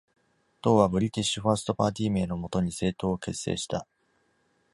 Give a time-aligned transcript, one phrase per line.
[0.63, 3.85] 党は British First Party 名の下に政党を結成した。